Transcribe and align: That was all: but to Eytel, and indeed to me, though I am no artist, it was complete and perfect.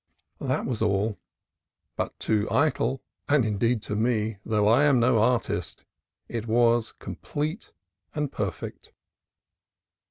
That 0.39 0.65
was 0.65 0.81
all: 0.81 1.19
but 1.95 2.17
to 2.21 2.47
Eytel, 2.49 3.01
and 3.29 3.45
indeed 3.45 3.83
to 3.83 3.95
me, 3.95 4.39
though 4.43 4.67
I 4.67 4.85
am 4.85 4.99
no 4.99 5.19
artist, 5.19 5.85
it 6.27 6.47
was 6.47 6.91
complete 6.93 7.71
and 8.15 8.31
perfect. 8.31 8.93